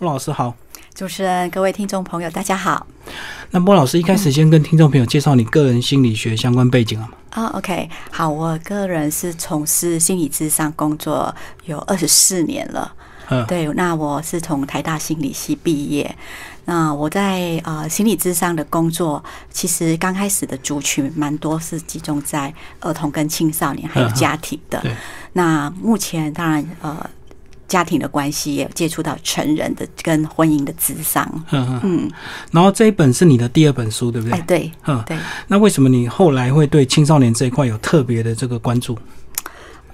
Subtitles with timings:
[0.00, 0.52] 莫老师好，
[0.92, 2.84] 主持人、各位听众朋友，大家好。
[3.52, 7.08] 那莫老师一开始先跟听众朋友介绍你个人心理学相关背景啊。
[7.30, 11.32] 啊，OK，好，我个人是从事心理咨商工作
[11.66, 12.92] 有二十四年了。
[13.28, 16.16] 嗯，对，那我是从台大心理系毕业。
[16.64, 19.22] 那我在呃心理咨商的工作，
[19.52, 24.80] 其实刚开始的族群蛮多是集中在儿童跟青少年还有家庭的。
[24.80, 24.92] 对。
[25.34, 27.08] 那目前当然呃
[27.66, 31.26] 家庭的关系也有接触到成人的跟婚姻的智商。
[31.50, 31.80] 嗯嗯。
[31.82, 32.10] 嗯，
[32.50, 34.38] 然后这一本是你的第二本书，对不对？
[34.38, 35.16] 哎，对，嗯，对。
[35.48, 38.98] 那为什么你后来会对青少年这一块有特别的这个关注？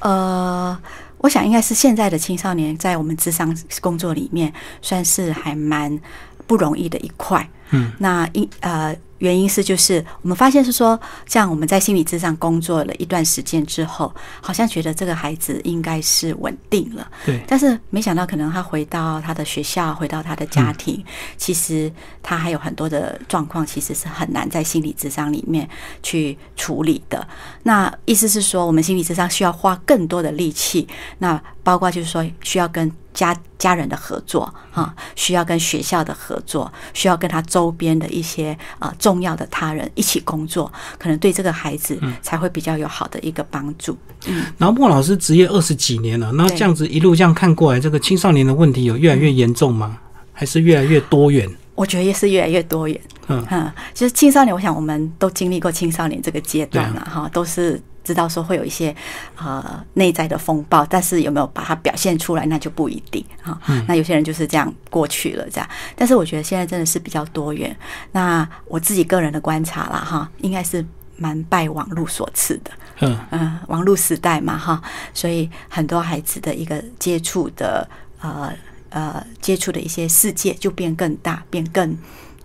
[0.00, 0.76] 呃，
[1.18, 5.98] 我想应该是现在的青少年在我们智商工作里面，算是还蛮
[6.46, 7.48] 不容易的一块。
[7.70, 17.06] 嗯，那因呃原因是就是我们发现是说，像我们在心理智商工作了一段时间之后，好像觉得这个孩子应该是稳定了。
[17.26, 17.38] 对。
[17.46, 21.04] 但是没想到，可能他回到他的学校，回到他的家庭，
[21.36, 25.68] 其实他还有很多的状况，其实是很难在心理智商里面
[26.02, 27.28] 去处理的。
[27.64, 43.98] 那意思是说，我们心理智商需要花更多的力气，那包括就是说，需要跟家家人的合作啊，需要跟学校的合作，需要跟他周边的一些啊重要的他人一起工作，可能对这个孩子才会比较有好的一个帮助。
[44.28, 49.98] 嗯，然后莫老师职业二十几年了，那这样子一路这样看过来，这个青少年的问题有越来越严重吗？
[50.32, 51.50] 还是越来越多元？
[51.74, 53.00] 我觉得也是越来越多元。
[53.28, 58.94] 嗯嗯，其实青少年，我想我们都经历过青少年这个阶段了哈，都是知道说会有一些
[59.36, 63.60] 呃内在的风暴，但是有没有把它表现出来，那就不一定哈。
[63.86, 65.68] 那有些人就是这样过去了，这样。
[65.94, 67.76] 但是我觉得现在真的是比较多元。
[68.12, 70.84] 那我自己个人的观察啦哈，应该是
[71.16, 72.70] 蛮拜网络所赐的。
[73.00, 74.82] 嗯嗯，网络时代嘛哈，
[75.14, 77.88] 所以很多孩子的一个接触的
[78.20, 78.52] 呃
[78.90, 81.96] 呃接触的一些世界就变更大，变更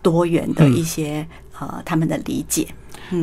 [0.02, 1.28] 多元的一些、
[1.60, 2.68] 呃他们的理解。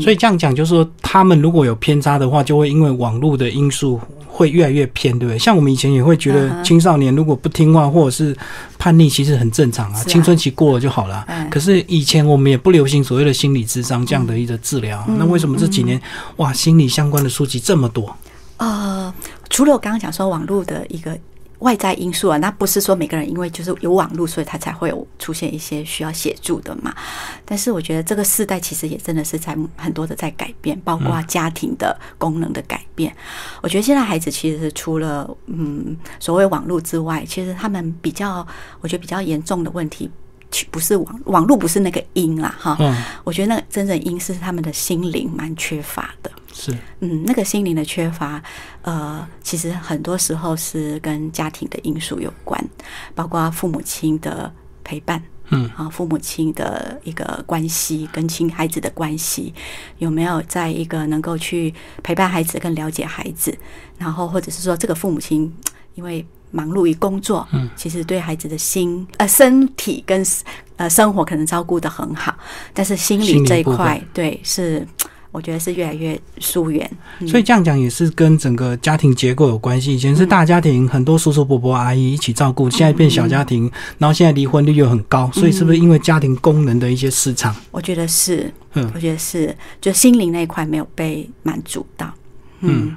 [0.01, 5.39] 所以这样讲，就是说他们如果有偏差的话，就会因为网络的因素会越来越偏，对不对？
[5.39, 8.37] 像我们以前也会觉得青少年如果不听话或者是
[8.79, 11.25] 叛逆，其实很正常啊，啊青春期过了就好了。
[11.29, 16.01] 嗯可是以前我们也不流行所谓的心理智商这样的一个治疗，那为什么这几年
[16.37, 18.17] 哇心理相关的书籍这么多？
[18.57, 19.13] 呃，
[19.51, 21.19] 除了我刚刚讲说网络的一个
[21.63, 26.95] 外在因素啊，那不是说每个人因为就是有网络，所以他才会有出现一些需要协助的嘛。
[27.45, 33.15] 但是我觉得这个世代其实也真的是在很多的在改变，包括家庭的功能的改变。
[33.63, 38.47] 我觉得现在孩子其实是除了嗯所谓网络之外，其实他们比较
[38.81, 40.11] 我觉得比较严重的问题。
[40.51, 46.31] 其不是网网络不是那个因啦哈，嗯，我觉得那个真正因是他们的心灵蛮缺乏的。
[46.65, 46.73] 是。
[47.01, 48.41] 嗯，那个心灵的缺乏，
[48.83, 52.63] 呃，其实很多时候是跟家庭的因素有关，
[53.15, 54.53] 包括父母亲的
[54.85, 55.69] 陪伴，嗯。
[55.77, 59.53] 啊，父母亲的一个关系跟亲孩子的关系，
[59.99, 61.75] 有没有在一个能够去
[62.05, 63.57] 陪伴孩子、更了解孩子，
[63.99, 65.53] 然后或者是说这个父母亲
[65.95, 70.25] 因为忙碌于工作，嗯，其实对孩子的心呃身体跟
[70.77, 72.37] 呃生活可能照顾的很好，
[72.73, 74.87] 但是心理这一块，对是。
[75.33, 76.89] 我觉得是越来越疏远，
[77.21, 77.27] 嗯。
[77.27, 79.95] 所以这样讲也是跟整个家庭结构有关系。
[79.95, 87.57] 以前是大家庭，很多叔叔伯伯阿姨一起照顾，现在变小家庭，然后现在离婚率又很高，所以是不是因为家庭功能的一些市场？
[87.71, 88.89] 我觉得是，嗯。
[88.95, 92.13] 我觉得是，就心灵那一块没有被满足到。
[92.61, 92.95] 嗯，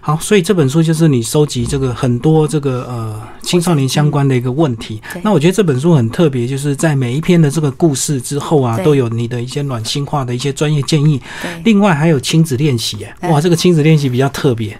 [0.00, 5.00] 好，所以这本书就是你收集这个很多这个呃青少年相关的一个问题。
[5.22, 11.20] 那我觉得这本书很特别，就是在每一篇的这个故事之后啊，都有你的一些暖心化的一些专业建议。
[11.42, 14.78] 对，另外还有亲子练习，哇，这个亲子练习比较特别。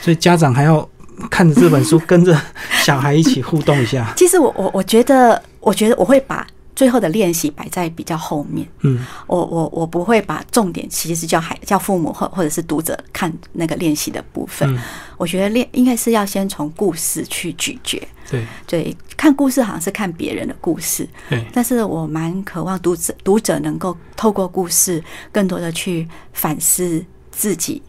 [0.00, 0.86] 所以家长还要
[1.30, 2.40] 看着这本书，跟着
[2.84, 4.12] 小孩一起互动一下。
[4.16, 6.46] 其实我我我觉得，我觉得我会把
[6.78, 8.64] 最后的练习摆在比较后面。
[8.82, 14.72] 嗯，我我我不会把重点其实叫孩叫父母或或者是读者看那个练习的部分。
[14.72, 14.78] 嗯
[15.16, 18.00] 我觉得练应该是要先从故事去咀嚼。
[18.30, 27.82] 对对，看故事好像是看别人的故事，对，但是我蛮渴望读者读者能够透过故事，更多的去反思自己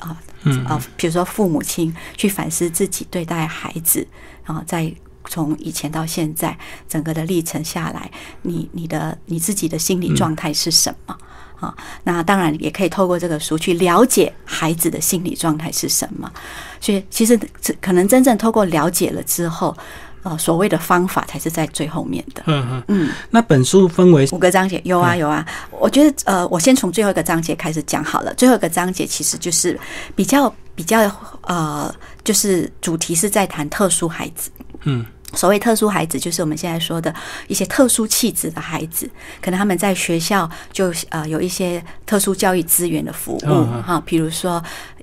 [0.00, 4.06] 啊嗯啊，比如说父母亲去反思自己对待孩子
[4.44, 4.92] 然后，在
[5.28, 6.56] 从以前到现在
[6.88, 8.10] 整个的历程下来，
[8.42, 11.16] 你你的你自己的心理状态是什么？
[11.60, 16.30] 啊，那当然也可以透过这个书去了解孩子的心理状态是什么。
[16.80, 17.38] 所以其实
[17.80, 19.74] 可能真正透过了解了之后，
[20.24, 22.42] 呃，所谓的方法才是在最后面的。
[22.46, 22.84] 嗯嗯。
[22.88, 28.34] 嗯，那本书分为五个章节有啊有啊，我觉得呃，我先从最后一个章节开始讲好了。
[28.34, 29.78] 最后一个章节其实就是
[30.14, 31.10] 比较比较
[31.42, 31.94] 呃，
[32.24, 34.50] 就是主题是在谈特殊孩子。
[34.82, 35.06] 嗯
[35.36, 37.14] 所谓特殊孩子，就是我们现在说的
[37.48, 39.08] 一些特殊气质的孩子，
[39.40, 44.62] 可能他们在学校就呃有一些特殊教育资源的服务哈，比如说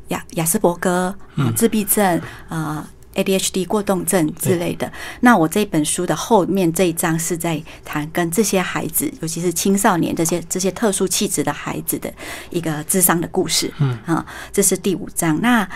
[0.10, 1.16] 雅雅斯伯格、
[1.56, 4.90] 自闭症、呃 ADHD 过动症之类的。
[5.20, 12.10] 那我这本书的后面这一章是在谈跟这些孩子，尤其是青少年这些这些特殊气质的孩子的
[12.52, 13.70] 一个智商的故事。
[13.80, 15.38] 嗯啊，这是第五章。
[15.42, 15.68] 那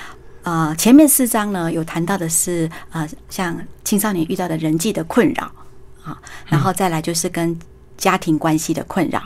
[0.45, 5.51] 呃，前面四章呢有谈到的是呃，像青少年遇到的人际的困扰
[6.03, 7.57] 啊，然后再来就是跟
[7.97, 9.19] 家庭关系的困扰，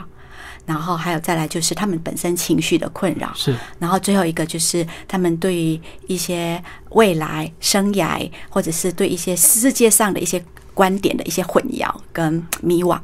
[0.64, 6.62] 然后还有再来就是他们本身情绪的困扰，是，然后最后一个就是他们对于一些
[6.92, 12.98] 未来生涯或者是对一些世界上的一些观点的一些混淆跟迷惘。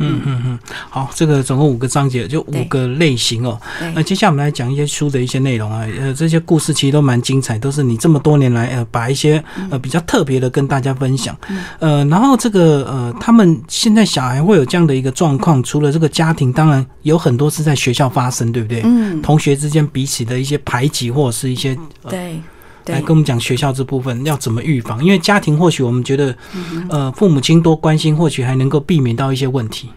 [0.00, 0.58] 嗯嗯嗯，
[0.88, 3.60] 好，这个总共五个章节，就五个类型哦。
[3.94, 11.36] 那接下来我们来讲一些书的一些内容啊，呃，这些故事其实都蛮精彩，都是你这么多年来呃，把一些呃比较特别的跟大家分享。
[11.78, 18.82] 呃，然后这个呃，他们现在小孩会有这样的一个状况，除了这个家庭，当然有很多是在学校发生，对不对？
[18.84, 21.76] 嗯，同学之间彼此的一些排挤或者是一些
[22.08, 22.40] 对。
[22.90, 26.36] 来跟我们讲学校这部分要怎么预防，因为家庭或许我们觉得，
[26.88, 29.90] 呃，父母亲多关心，或许还能够避免到一些问题。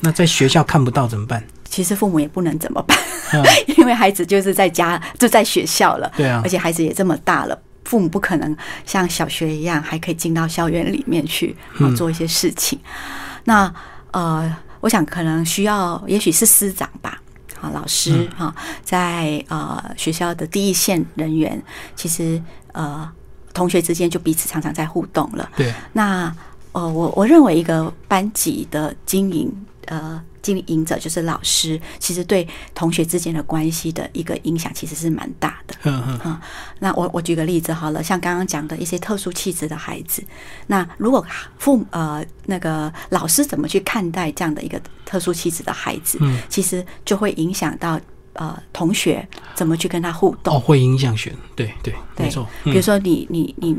[0.00, 1.42] 那在学校看不到怎么办？
[1.64, 2.98] 其实父母也不能怎么办，
[3.78, 8.54] 因为孩子就是在家就在学校了，对啊，而且孩子也这么大了，父母不可能
[8.84, 11.56] 像小学一样还可以进到校园里面去
[11.96, 12.78] 做一些事情。
[13.44, 13.72] 那
[14.10, 17.18] 呃，我想可能需要，也许是师长吧。
[17.62, 21.62] 啊，老师哈，在呃学校的第一线人员，
[21.94, 22.42] 其实
[22.72, 23.10] 呃
[23.54, 25.48] 同学之间就彼此常常在互动了。
[25.56, 26.34] 对，那
[26.72, 29.52] 呃我我认为一个班级的经营
[29.86, 30.22] 呃。
[30.42, 35.74] 经营者就是老师，其实对同学之间的关系的一个影响其实是蛮大的。
[35.84, 36.36] 嗯嗯。
[36.80, 40.20] 那我我举个例子好了，像刚刚讲的一些特殊气质的孩子，
[40.66, 41.24] 那如果
[41.58, 48.00] 父呃那个老师怎么去看待这样的一个特殊气质的孩子，嗯，其实就会影响到
[48.34, 50.56] 呃同学怎么去跟他互动。
[50.56, 52.46] 哦，会影响学，对对，没错。
[52.64, 53.76] 比如说你你你。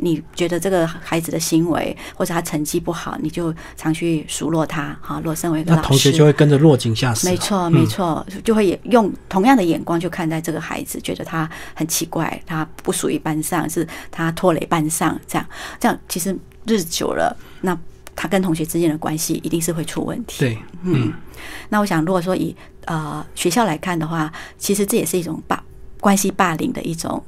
[0.00, 7.28] 你觉得这个孩子的行为或者他成绩不好，你就常去数落他，哈，若身为一个老师，同学就会跟着落井下石。
[7.28, 15.48] 没错，没错，就会用同样的眼光去看待这个孩子，觉得他很奇怪，他不属于班上，是他拖累班上，这样，
[15.78, 16.36] 这样其实
[16.66, 17.78] 日子久了，那
[18.16, 20.40] 他跟同学之间的关系一定是会出问题。
[20.40, 21.12] 对，嗯，
[21.68, 22.54] 那我想，如果说以
[22.86, 25.62] 呃学校来看的话，其实这也是一种霸
[26.00, 27.22] 关系霸凌的一种。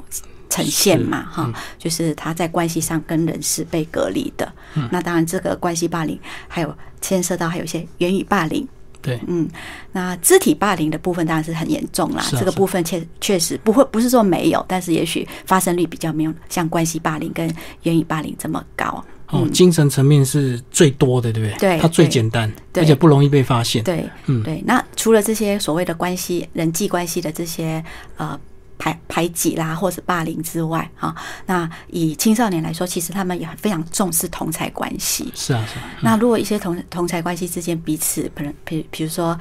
[0.49, 4.51] 呈现嘛，哈，就是他在关系上跟人是被隔离的。
[4.93, 8.67] 那当然，这个关系霸凌还有牵涉到还有一些言语霸凌。
[9.03, 9.47] 对，嗯，
[9.93, 12.25] 那肢体霸凌的部分当然是很严重啦。
[12.31, 19.05] 这个部分确确实不会不是说没有，但是也许发生率比较没有像关系霸凌跟言语霸凌这么高。
[19.45, 21.59] 哦，精神层面是最多的，对不对？
[21.59, 23.83] 对，它最简单，而且不容易被发现。
[23.85, 24.63] 对，嗯，对。
[24.67, 27.85] 那除了这些所谓的关系、人际关系的这些
[28.17, 28.39] 呃。
[28.79, 31.17] 排排挤啦，或者霸凌之外，哈，
[31.47, 35.33] 那以青少年来说，其实他们也非常重视同才关系。
[35.35, 35.85] 是啊，是啊。
[36.03, 39.37] 那如果一些同同才关系之间彼此，可能比比如说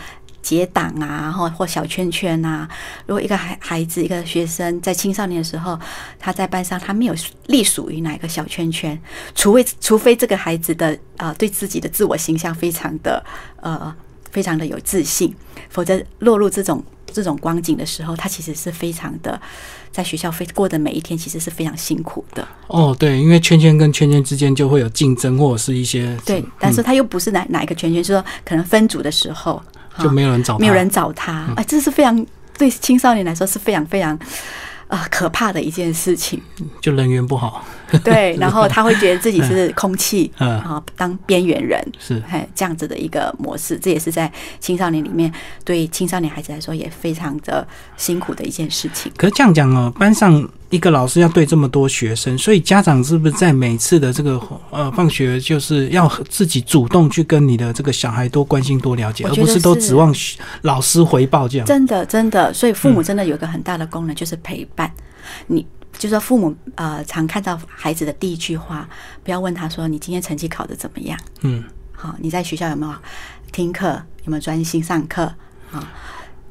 [0.45, 2.69] 结党啊，或或小圈圈啊，
[3.07, 5.77] 如果一个孩孩子一个学生在青少年的时候，
[6.19, 7.15] 他在班上他没有
[7.47, 8.95] 隶属于哪一个小圈圈，
[9.33, 13.25] 除非除非这个孩子的呃对自己的自我形象非常的
[13.61, 13.93] 呃
[14.29, 15.33] 非常的有自信，
[15.69, 16.83] 否则落入这种。
[17.13, 19.39] 这种光景的时候，他其实是非常的，
[19.89, 22.45] 在学校非过的每一天，其实是非常辛苦的。
[22.67, 29.63] 哦，对，因为圈圈跟圈圈之间就会有竞争，或者是一些对，但是他又不是哪哪一个圈圈，就说可能分组的时候
[29.99, 32.25] 就没有人找，没有人找他，哎，这是非常
[32.57, 34.17] 对青少年来说是非常非常。
[34.87, 36.39] 啊，可怕的一件事情，
[36.79, 37.65] 就人缘不好。
[38.03, 45.31] 对，然后他会觉得自己是空气，啊，当边缘人是，嘿，这样子的一个模式，这也是在青少年里面
[45.63, 49.11] 对青少年孩子来说也非常的辛苦的一件事情。
[49.17, 50.47] 可是这样讲哦，班上。
[50.71, 60.13] 一个老师要对这么多学生，所以家长是不是在每次的这个呃放学，就是要自己主动去跟你的这个小孩多关心、多了解，而不是都指望
[60.63, 61.65] 老师回报这样？
[61.65, 62.51] 真的，真的。
[62.53, 64.91] 所以父母真的有一个很大的功能，就是陪伴。
[65.47, 65.65] 你
[66.05, 68.87] 就说父母呃，常看到孩子的第一句话，
[69.23, 71.17] 不要问他说你今天成绩考得怎么样？
[71.41, 72.93] 嗯，好，你在学校有没有
[73.51, 74.01] 听课？
[74.25, 75.23] 有没有专心上课？
[75.71, 75.91] 啊？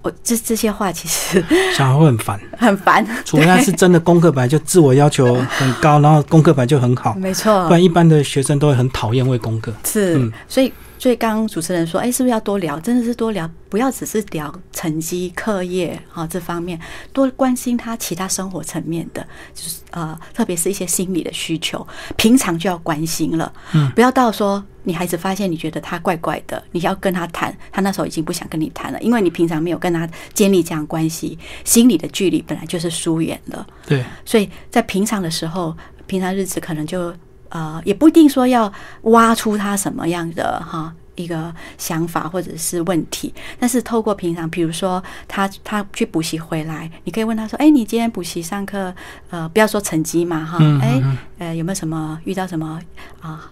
[0.03, 1.43] 我这这些话其实
[1.75, 9.73] 小孩会很烦， 很烦，除非他是真的功课本来就自我要求很高，然后功课本来就很好，没错，不然一般的学生都会很讨厌为功课。
[9.85, 10.73] 是，所以。
[11.05, 12.81] 所以刚刚主持人说，哎，是不是要多聊？
[12.81, 16.81] 真的是多聊，不要只是聊成绩、课业啊这方面，
[17.13, 23.53] 多关心他其他生活层面的，就是呃，特别是一些心理的需求，平常就要关心了。
[23.75, 33.67] 嗯，不要到说你孩子发现你觉得他怪怪的，你要跟他谈，他那时候已经不想跟你谈了，因为你平常没有跟他建立这样关系，心理的距离本来就是疏远了。
[33.87, 37.15] 对，所以在平常的时候，平常日子可能就。
[37.55, 38.71] 呃，也不一定说要
[39.03, 48.93] 挖出他什么样的哈一个想法或者是问题，但是透过平常，比如说他他去补习回来，你可以问他说：“哎，你今天补习上课，
[49.31, 51.01] 呃，不要说成绩嘛哈，哎，
[51.39, 52.81] 呃，有没有什么遇到什么
[53.21, 53.49] 啊？”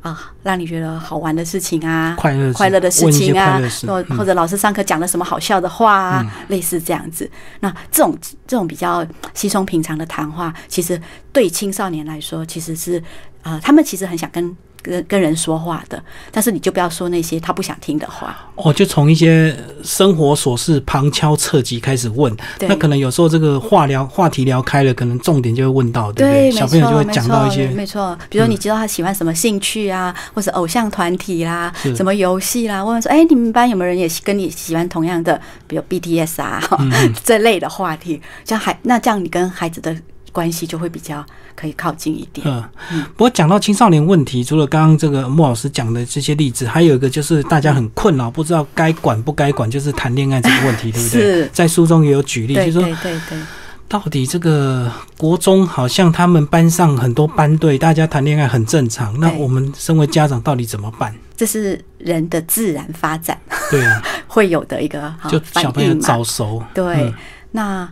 [0.00, 7.30] 啊，让你觉得好玩的事情啊，快乐快乐的事情啊，或或者老师上课讲了什么好笑的话啊，类似这样子。
[7.60, 8.16] 那这种
[8.46, 11.00] 这种比较稀松平常的谈话，其实
[11.32, 13.02] 对青少年来说，其实是
[13.42, 14.56] 呃，他们其实很想跟。
[14.82, 18.36] 跟跟人说话的，但是你就不要说那些他不想听的话。
[18.56, 26.50] 哦，就从一些生活琐事旁敲侧击开始问，那可能有时候这个话聊话题聊开了，可能重点就会问到，对不对？
[26.50, 28.16] 小朋友就会讲到一些，没错。
[28.28, 36.62] 比如说你知道他喜欢什么兴趣啊，或者偶像团体啦，什么游戏啦，问说，哎，你们班有没有人也跟你喜欢同样的，比如 BTS 啊
[37.24, 38.20] 这类的话题？
[38.44, 39.96] 像孩那这样，你跟孩子的
[40.32, 41.24] 关系就会比较。
[41.56, 42.46] 可以靠近一点。
[42.90, 51.48] 嗯，不过讲到青少年问题，除了刚刚这个莫老师讲的这些例子，还有一个就是大家很困扰，不知道该管不该管，就是谈恋爱这个问题，对不对？
[51.52, 53.38] 在书中也有举例，就说对对对，
[53.86, 61.14] 到底这个国中好像他们班上很多班队，大家谈恋爱很正常，那我们身为家长到底怎么办？
[61.36, 63.38] 这是人的自然发展，
[63.70, 67.12] 对啊， 会有的一个就小朋友早熟，对，
[67.50, 67.86] 那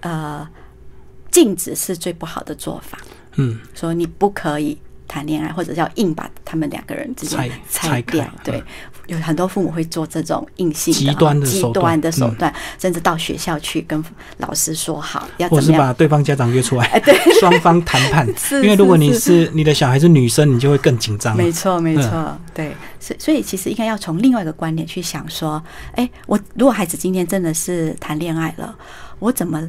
[0.00, 0.46] 呃。
[1.34, 2.96] 禁止是最不好的做法。
[3.34, 8.24] 嗯，说你不可以谈恋爱，或者要硬把他们两个人之间拆掉。
[8.44, 8.62] 对，
[9.08, 14.02] 有很多父母会做这种硬性极端的极端的手段，甚至到学校去跟
[14.38, 18.24] 老师说好，要或是把对方家长约出来，哎，对， 双方谈判。
[18.62, 21.36] 因为如果你是你的小孩是女生，你就会更紧张。
[21.36, 22.72] 没错，没错，对。
[23.00, 25.60] 所所以其实应该要从另外一个观点去想，说，
[25.96, 28.74] 哎，我如果孩子今天真的是谈恋爱了，
[29.18, 29.68] 我怎么？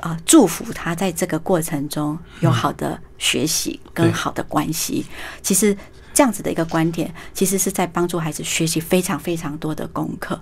[0.00, 5.06] 啊，祝福他在这个过程中有好的学习跟好的关系。
[5.42, 5.76] 其实
[6.12, 10.40] 这样子的一个观点，其实是在帮助孩子学习非常非常多的功课。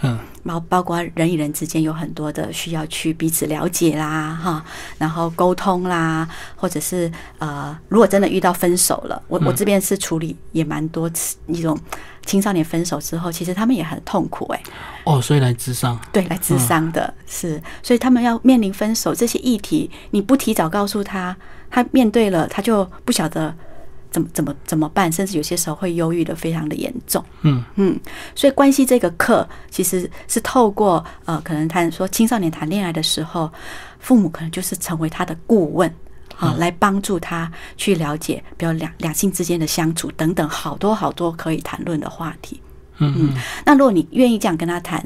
[0.00, 4.64] 嗯，包包括人与人之间有很多的需要去彼此了解啦，哈，
[4.98, 11.78] 然后沟通啦，或者是呃，如果真的遇到分手了，我我这边是处理也蛮多次一种
[12.26, 14.62] 青少年分手之后，其实他们也很痛苦哎。
[15.04, 21.36] 哦，所以来智商对，来智商的是，所以他们要面临分手这些议题，你不提早告诉他，
[21.70, 23.54] 他面对了他就不晓得。
[24.12, 25.10] 怎么怎么怎么办？
[25.10, 27.24] 甚至有些时候会忧郁的非常的严重。
[27.40, 27.98] 嗯嗯，
[28.36, 33.50] 所以关系这个课其实是透过呃，可能谈说青少年谈恋爱的时候，
[33.98, 35.92] 父母可能就是成为他的顾问
[36.36, 42.60] 啊，来帮助他去了解，比如两两性之间的相处等等，好多好多可以谈论的话题。
[42.98, 45.04] 嗯嗯，那如果你愿意这样跟他谈。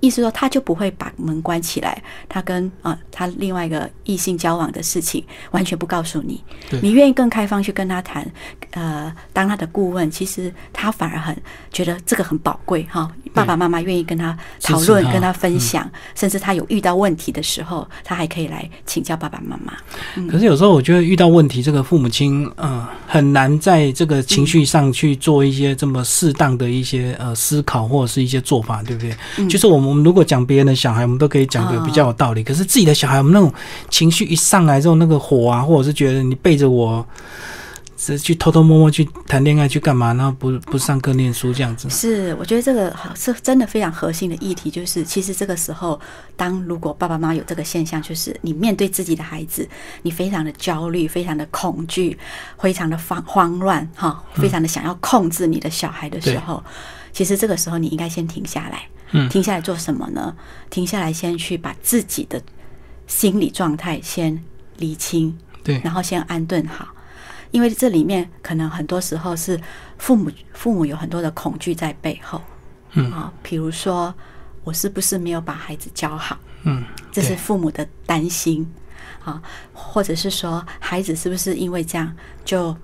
[0.00, 6.42] 意思说，他就不会把门关起来，他跟啊他另外一个异性交往的事情完全不告诉你。
[6.82, 8.26] 你愿意更开放去跟他谈，
[8.72, 11.36] 呃，当他的顾问，其实他反而很
[11.70, 13.10] 觉得这个很宝贵哈。
[13.32, 19.72] 爸爸妈妈愿意跟他讨论、跟他分享，甚至他有遇到问题的时候，他还可以来请教爸爸妈妈。
[20.28, 29.46] 可是有时候我觉得遇到问题，这个父母亲呃很难在这个情绪上去做一些这么适当的一些呃思考或者是一些做法，对不对？
[29.46, 29.90] 就是我们。
[29.90, 32.44] 我们如果讲别人的小孩，我们都可以讲的比较有道理。
[32.44, 33.52] 可是自己的小孩，我们那种
[33.88, 37.04] 情绪一上来之后，那个火啊，或者是觉得你背着我，
[38.02, 40.14] 是去偷偷摸摸去谈恋爱去干嘛？
[40.14, 41.90] 然后不不上课念书这样子。
[41.90, 44.70] 是，我觉得这个好是真的非常核心的议题。
[44.70, 46.00] 就是其实这个时候，
[46.34, 49.68] 当如果爸爸妈妈有这个现象，就是你面对自己的孩子，
[50.00, 52.18] 你非常的焦虑，非常的恐惧，
[52.58, 56.64] 非常的慌慌乱，哈，非常的想要控制你的小孩的时候，
[57.12, 58.82] 其实这个时候你应该先停下来。
[59.12, 60.34] 嗯停下来做什么呢？
[60.70, 62.40] 停下来，先去把自己的
[63.06, 64.42] 心理状态先
[64.78, 66.88] 理清，对，然后先安顿好。
[67.50, 69.60] 因为这里面可能很多时候是
[69.98, 72.40] 父母父母有很多的恐惧在背后，
[72.92, 73.10] 嗯。
[73.12, 74.14] 啊，比如说
[74.64, 76.38] 我是不是没有把孩子教好？
[76.64, 78.66] 嗯，这是父母的担心。
[79.24, 79.40] 啊，
[79.72, 82.12] 或者是说孩子是不是因为这样
[82.44, 82.76] 就。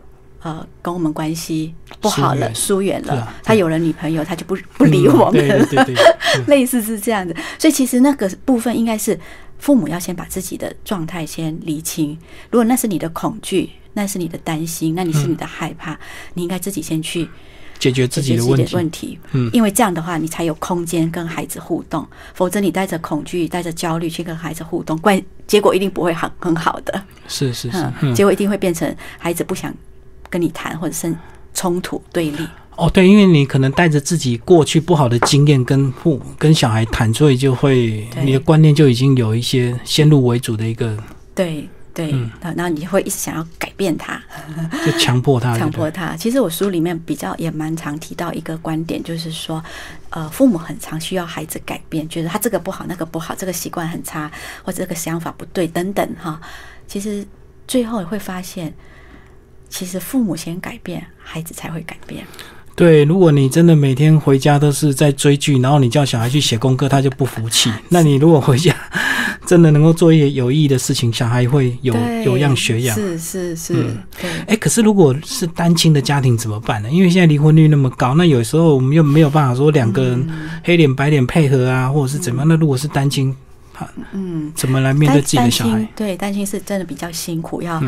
[0.43, 3.03] 呃跟我们关系不好了，疏远。
[3.05, 7.35] 了，啊他有了女朋友，他就不不理我们了，对对对对， 类似是这样的。
[7.59, 9.19] 所以其实那个部分应该是
[9.59, 12.17] 父母要先把自己的状态先理清。
[12.51, 15.99] 如果那是你的恐惧，那是你的担心，那你是你的害怕，
[16.35, 17.29] 你应该自己先去
[17.79, 18.75] 解决自己的问题。
[18.75, 22.07] 问题，嗯，因为这样的话，你才有空间跟孩子互动。
[22.35, 27.05] 否则，你带着恐惧、带着焦虑去跟孩子互动，关结果一定不会很很好的。
[27.29, 29.75] 是是是，嗯，结果一定会变成孩子不想
[30.29, 31.15] 跟你谈，或者是
[31.57, 32.47] 冲突对立。
[32.77, 40.97] 哦，对，因为你可能带着自己过去不好的经验跟父跟小孩谈，所以就会你的观念就已经有一些先入为主的一个
[41.35, 41.69] 对。
[41.97, 44.23] 对，然后你会一直想要改变他，
[44.85, 46.15] 就强迫他， 强迫他。
[46.15, 49.65] 其实我书里面比较也蛮常提到一个观点，就是说，
[50.11, 54.31] 呃，父母很常需要孩子改变，觉得他这个不好，那个不好，这个习惯很差，
[54.63, 56.39] 或者这个想法不对等等哈。
[56.87, 57.27] 其实
[57.67, 58.71] 最后会发现，
[59.69, 62.25] 其实父母先改变，孩子才会改变。
[62.75, 67.73] 对，如果你真的每天回家都是在追剧，然后你叫小孩去写功课，他就不服气。
[67.89, 68.75] 那你如果回家
[69.47, 72.95] 真的能够做一些有意义的事情，小孩会有有样学样。
[72.95, 73.73] 是是是，
[74.21, 74.31] 对。
[74.47, 76.91] 哎，可是如果是单亲的家庭怎么办呢？
[76.91, 80.29] 因为现在离婚率那么高，那有时候我们又没有办法说两个人
[80.63, 82.49] 黑脸白脸配合啊，或者是怎么样？
[82.49, 83.35] 那如果是单亲，
[84.13, 85.89] 嗯，怎么来面对自己的小孩？
[85.97, 87.83] 对，单亲是真的比较辛苦，要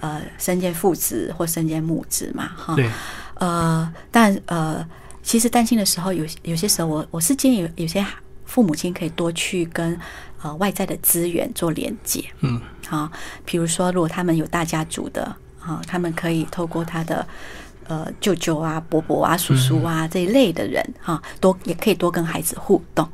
[0.00, 2.74] 呃身兼父职或身兼母职嘛，哈。
[2.74, 2.90] 对。
[3.34, 4.86] 呃，但呃，
[5.22, 8.04] 其实担心的时候，有有些时候，我我是建议有些
[8.44, 9.98] 父母亲可以多去跟
[10.42, 13.10] 呃外在的资源做连接，嗯，好，
[13.46, 15.22] 比如说如果他们有大家族的，
[15.58, 17.26] 啊，他们可以透过他的
[17.88, 23.08] 呃舅舅啊、伯伯啊、叔叔啊这一类的人，哈，多也可以多跟孩子互动。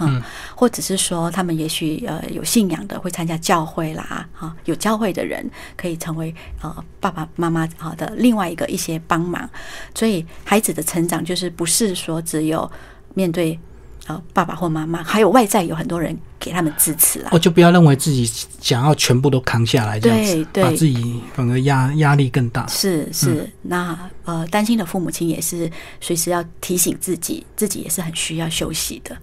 [0.00, 0.22] 嗯，
[0.54, 9.48] 或者是说，他们也许呃有信仰的，会参加教会啦，哈，有教会的人可以成为呃爸爸妈妈啊的另外一个一些帮忙。
[9.94, 12.70] 所以孩子的成长就是不是说只有
[13.14, 13.58] 面对
[14.06, 17.28] 呃爸爸或妈妈，还有外在有很多人给他们支持啊。
[17.32, 18.26] 我就不要认为自己
[18.60, 22.66] 想要全部都扛下来，这样子，把自己反而压压力更大。
[22.66, 25.70] 是是，那呃担心的父母亲也是
[26.00, 29.16] 随时要提醒自己，自己也是很需要休息的。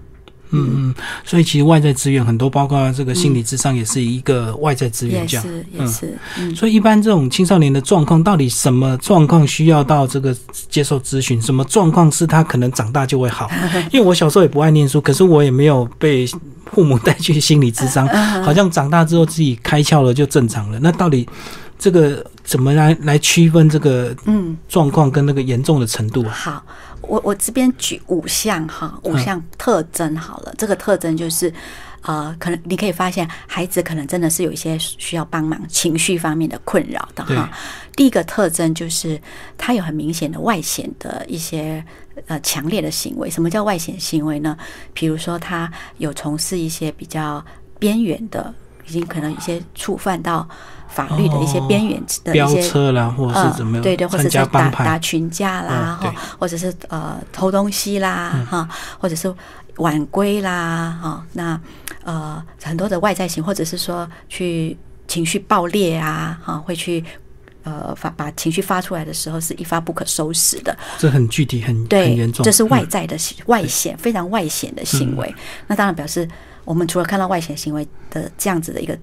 [0.51, 6.17] 嗯嗯，所以其实外在资源很多，包括这个心理智商也是一个外在资源，这样，是也是。
[6.37, 10.35] 嗯，所以一般这种青少年的状况，到底什么状况需要到这个
[10.69, 11.41] 接受咨询？
[11.41, 13.49] 什么状况是他可能长大就会好？
[13.91, 16.27] 因为我小时候也不爱念书，可是我也没有被
[16.71, 18.07] 父母带去心理智商，
[18.43, 20.79] 好像长大之后自己开窍了就正常了。
[20.81, 21.27] 那到底
[21.79, 26.31] 这个怎么来来区分这个嗯状况跟那个严重的程度啊？
[26.33, 26.63] 好。
[27.01, 30.53] 我我这边举五项哈，五项特征好了。
[30.57, 31.53] 这个特征就是，
[32.01, 37.49] 呃，可能你可以发现孩子可能真的是有一些需要帮忙情绪方面的困扰的哈。
[37.95, 39.19] 第一个特征就是
[39.57, 41.83] 他有很明显的外显的一些
[42.27, 43.29] 呃强烈的行为。
[43.29, 44.57] 什么叫外显行为呢？
[44.93, 47.43] 比如说他有从事一些比较
[47.77, 48.53] 边缘的，
[48.91, 50.45] 已经可能一些触犯到。
[50.93, 53.81] 法律的一些边缘的一些车啦，或者是怎么样？
[53.81, 58.67] 对对，或者是打打群架啦，哈，或者是呃偷东西啦，哈，
[58.99, 59.33] 或者是
[59.77, 61.57] 晚归啦，哈，那
[62.03, 64.77] 呃很多的外在型，或者是说去
[65.07, 67.01] 情绪爆裂啊，哈，会去
[67.63, 70.77] 呃发把情绪发出来的时候是一发不可收拾的。
[70.97, 72.43] 这很具体，很很严重。
[72.43, 75.33] 这是外在的外显，非常外显的行为。
[75.67, 76.27] 那当然表示，
[76.65, 78.97] 我们除了看到外显行为的这样子的一个。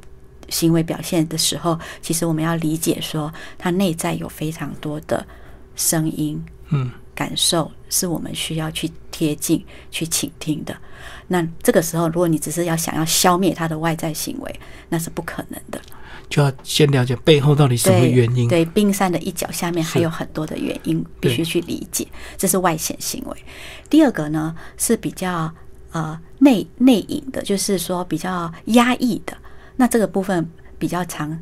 [0.50, 5.22] 行为表现的时候，其实我们要理解说，他内在有非常多的
[5.76, 10.74] 声音，嗯，感受是我们需要去贴近、去倾听的。
[11.26, 15.78] 那这个时候，如果你只是要想要消灭他的外在行为，那是不可能的。
[16.30, 18.48] 就要先了解背后到底什么原因。
[18.48, 22.08] 对，冰山的一角下面还有很多的原因，必须去理解。
[22.38, 23.36] 这是外显行为。
[23.90, 25.52] 第二个呢，是比较
[25.98, 29.36] 呃内内隐的，就是说比较压抑的。
[29.76, 31.36] 那这个部分比较常，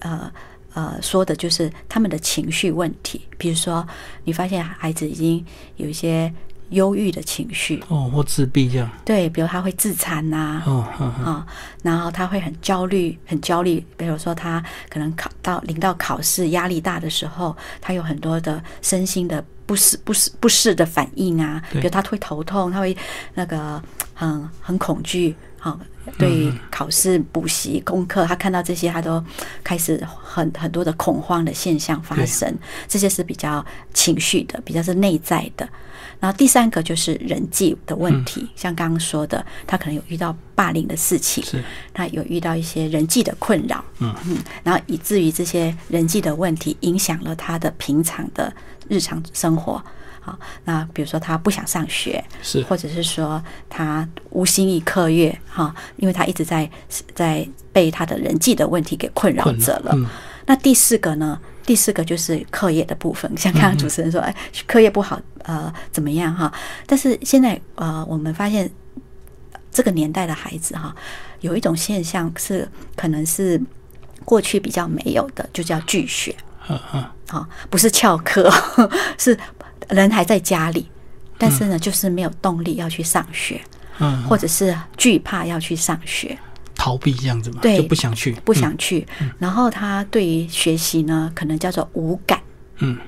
[0.00, 0.30] 呃
[0.74, 3.20] 呃，说的就是他们的情绪问题。
[3.38, 3.86] 比如说，
[4.24, 5.44] 你发现孩子已经
[5.76, 6.32] 有一些
[6.70, 8.90] 忧郁的情绪，哦，或自闭这样。
[9.04, 10.84] 对，比如他会自残呐，哦，
[11.24, 11.46] 啊，
[11.82, 13.84] 然后他会很焦虑，很焦虑。
[13.96, 21.62] 比如说，他可能考到临到考试压力大的时候，他有很多的身心的不适、不适、不适的反应啊。
[21.70, 22.96] 比如他会头痛，他会
[23.34, 23.82] 那个
[24.28, 25.34] 很很恐惧。
[25.58, 25.78] 好，
[26.18, 29.22] 对于考试、补习、功课，他看到这些，他都
[29.62, 32.52] 开始很很多的恐慌的现象发生。
[32.88, 35.68] 这些是比较情绪的，比较是内在的。
[36.18, 41.44] 然后第三个就是人际的问题，像刚刚说的，他可能有遇到霸凌的事情，
[41.94, 48.52] 他有遇到一些人际的困扰，嗯嗯，然后以至于这些人际的问题影响了他的平常的
[48.88, 49.80] 日常生活。
[50.24, 56.70] 好，那比如说他不想上学，是，或者是说他无心于课业，哈，因为他一直在
[57.12, 59.94] 在被他的人际的问题给困扰着了。
[60.46, 61.38] 那第四个呢？
[61.64, 64.34] 第四个就是课业的部分，像刚刚主持人说，哎，
[64.66, 66.52] 课业不好，呃，怎么样哈？
[66.86, 68.68] 但是现在呃，我们发现
[69.70, 70.92] 这个年代的孩子哈，
[71.40, 73.60] 有一种现象是，可能是
[74.24, 76.34] 过去比较没有的，就叫拒学。
[76.68, 78.50] 嗯嗯，好，不是翘课，
[79.16, 79.38] 是
[79.88, 80.88] 人还在家里，
[81.38, 83.60] 但是呢，就是没有动力要去上学，
[83.98, 86.36] 嗯，或者是惧怕要去上学。
[86.74, 89.06] 逃避这样子嘛，对，就不想去，不想去。
[89.38, 92.40] 然后他对于学习呢，可能叫做无感，
[92.78, 92.98] 嗯，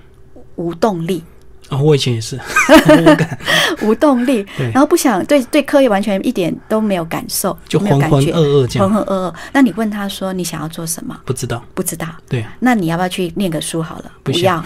[0.56, 1.24] 无动力。
[1.70, 2.36] 哦，我以前也是
[3.02, 3.38] 无感、
[3.82, 4.46] 无动力。
[4.72, 9.34] 然后不想对对课业完全一点都没有感受，就浑浑噩噩这样，浑浑噩噩。
[9.52, 11.18] 那你问他说你想要做什么？
[11.24, 12.06] 不知道，不知道。
[12.28, 14.12] 对，那你要不要去念个书好了？
[14.22, 14.62] 不要。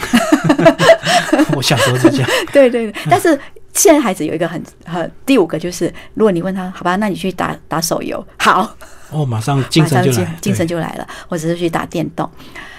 [1.54, 2.30] 我小时候是这样。
[2.52, 3.38] 对对对，但是。
[3.74, 8.74] 现在孩子有一个很很第五个就是，如果你问他，好吧，那你去打打手游，好，
[9.10, 12.28] 哦，马上精神就来，精神就来了，或者是去打电动。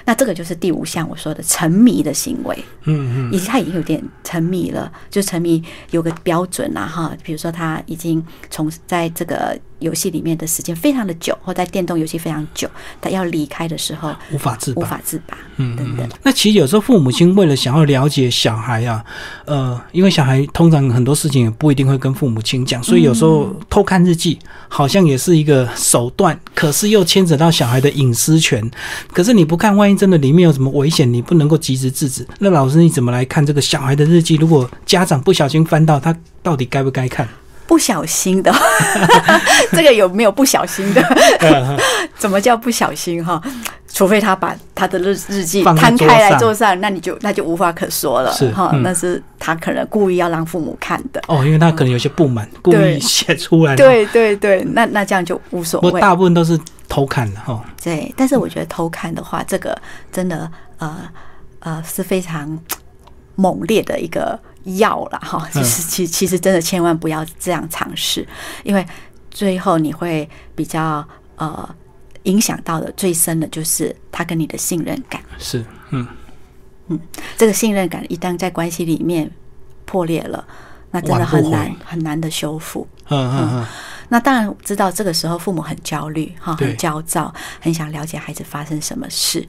[0.10, 12.68] 那这个就是第五项我说的沉迷的行为，嗯嗯，以及他已经有点沉迷了，就沉迷有个标准啊哈，比如说他已经从在这个游戏里面的时间非常的久，或在电动游戏非常久，
[13.00, 16.10] 他要离开的时候无法自无法自拔，嗯等等。
[16.24, 19.06] 那其实有时候父母亲为了想要了解小孩啊，
[19.46, 28.68] 呃，因为小孩通常很多事情也不一定会跟父母亲讲，所以有时候偷看日记好像也是一个手段，可是又牵扯到小孩的隐私权，
[29.14, 29.99] 可是你不看，万一。
[30.00, 32.26] 真的里面有什么危险，你不能够及时制止。
[32.40, 34.38] 那老师你怎么来看这个小孩的日记？
[34.38, 37.28] 如果家长不小心翻到，他到底该不该看？
[37.68, 38.52] 不小心的，
[39.74, 41.04] 这个有没有不小心的？
[42.18, 43.40] 怎么叫不小心哈？
[44.00, 48.32] 除非他把他的日日记摊开来桌上，那你就那就无话可说了。
[48.32, 51.22] 是哈，那是他可能故意要让父母看的。
[51.28, 53.76] 哦，因为他可能有些不满，故意写出来。
[53.76, 56.00] 对对对，那那这样就无所谓。
[56.00, 56.58] 大部分都是。
[56.92, 59.80] 偷看的哈，对，但是我觉得偷看的话，这个
[60.12, 60.98] 真的呃
[61.60, 62.60] 呃是非常
[63.36, 65.48] 猛烈的一个药了哈。
[65.54, 68.28] 其实其其实真的千万不要这样尝试，
[68.64, 68.84] 因为
[69.30, 71.70] 最后你会比较呃
[72.24, 75.22] 影响到的最深的就是他跟你的信任感。
[75.38, 76.08] 是，嗯
[76.88, 77.00] 嗯，
[77.38, 79.30] 这个信任感一旦在关系里面
[79.86, 80.44] 破裂了，
[80.92, 82.88] 那真的很难很难的修复。
[83.10, 83.66] 嗯嗯嗯。
[84.10, 89.48] 那当然知道，这个时候父母很焦虑，哈，很焦躁，很想了解孩子发生什么事。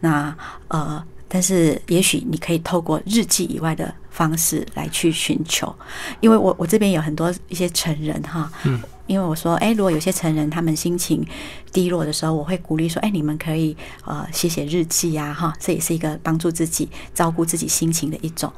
[0.00, 0.36] 那
[0.68, 5.72] 呃，但是也许你可以透过日记以外的方式来去寻求，
[6.20, 8.80] 因为我我这边有很多一些成人，哈，嗯。
[9.10, 11.26] 因为我说，哎，如果有些成人他们心情
[11.72, 18.52] 低落的时候，我会鼓励说，哎，你们可以呃写写日记呀，哈，这也是一个帮助自己照顾自己心情的一种。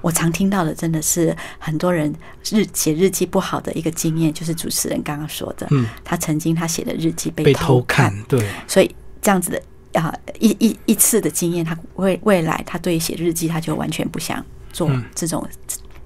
[0.00, 2.10] 我常听到的真的是很多人
[2.50, 8.90] 日写日记不好的一个经验，就是主持人刚刚说的，嗯，他曾经他写的日记被偷看，对，所以
[9.20, 14.42] 这样子的啊一一一次的经验，他未未来他对写日记他就完全不想
[14.72, 15.46] 做这种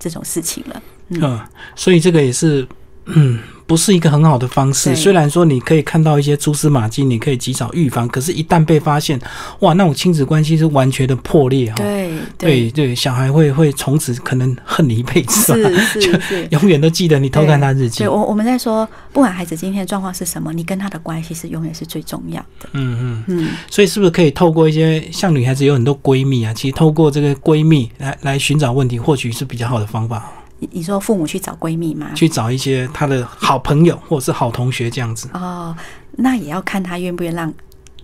[0.01, 1.41] 这种事情了，嗯，
[1.77, 2.67] 所以这个也是。
[3.05, 3.41] 嗯，
[3.73, 4.95] 不是一个很好的方式。
[4.95, 9.19] 虽然说你可以看到一些蛛丝马迹，你可以及早预防，可是，一旦被发现，
[9.61, 11.77] 哇，那种亲子关系是完全的破裂哈。
[11.77, 18.01] 对对对，小孩会会从此可能恨你一辈子，是是是， 永远都记得你偷看他日记。
[18.01, 22.69] 对，我我们在说，不管孩子今天的状况是什么，你跟他的关系是永远是最重要的。
[22.73, 23.49] 嗯嗯嗯。
[23.71, 30.31] 所以，是不是可以透过一些像女孩子有很多闺蜜啊，其实透过这个闺蜜来来寻找问题，或许是比较好的方法。
[30.71, 32.11] 你说父母去找闺蜜吗？
[32.15, 35.29] 去找一些她的好朋友或者是好同学这样子。
[35.33, 35.75] 哦，
[36.13, 37.53] 那也要看她愿不愿让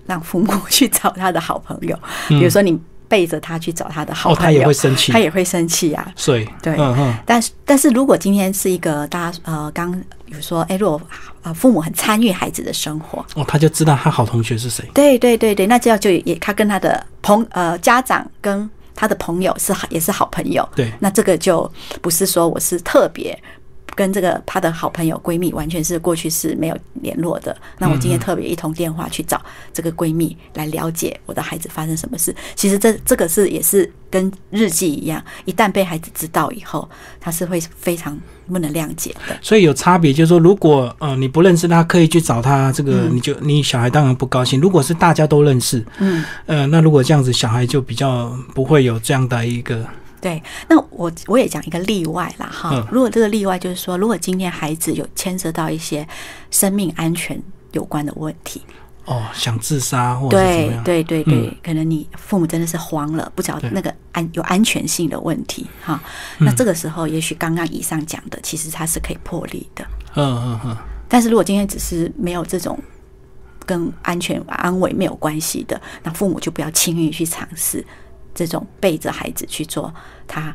[0.06, 1.98] 让父母去找她的好朋友。
[2.28, 6.12] 比如说你背着她去找她的好朋友，他也会生气，她也会生气啊。
[6.16, 7.14] 所以对，嗯嗯。
[7.24, 9.92] 但是但是如果今天是一个大家呃刚
[10.24, 11.00] 比如说哎，如果
[11.42, 14.84] 啊父母很参与孩子的生活，哦，他就知道他好同学是谁。
[14.92, 18.68] 对对对对，那这样就也他跟他的朋呃家长跟。
[18.98, 21.70] 他的朋友是也是好朋友，对，那这个就
[22.02, 23.40] 不是说我是特别
[23.98, 27.56] 跟这个她的好朋友闺蜜完全是过去是没有联络的。
[27.78, 32.32] 那我今天特别一通电话去找这个闺蜜来了解我的孩子发生什么事。
[32.54, 39.36] 其实这这个是也是跟日记一样，一旦被孩子知道以后，他是会非常不能谅解的。
[39.42, 44.60] 所以有差别，就是说，如果呃你不认识他，刻意去找他，这个你就你小孩当然不高兴。
[44.60, 49.84] 如果是大家都认识，嗯，呃，那如果这样子，小孩就比较不会有这样的一个。
[50.20, 52.86] 对，那我我也讲一个例外啦，哈。
[52.90, 56.06] 如果这个例外就是说，如果今天孩子有牵涉到一些
[56.50, 57.40] 生命安全
[57.72, 58.62] 有关的问题，
[59.04, 66.00] 哦，想自杀或者对对对对，可能你父母真的是慌了，不晓得那个安有安全性的问题，哈。
[66.38, 70.76] 那这个时候，也许刚刚以上讲的，其实它是可以破例的，嗯嗯嗯。
[71.08, 72.78] 但是如果今天只是没有这种
[73.64, 77.84] 跟安全安危没有关系的，那父母就不要轻易去尝试。
[78.38, 79.92] 这种背着孩子去做
[80.28, 80.54] 他